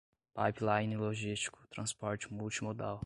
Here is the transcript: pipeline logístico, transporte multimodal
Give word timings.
pipeline 0.35 0.95
logístico, 0.97 1.59
transporte 1.69 2.27
multimodal 2.33 2.99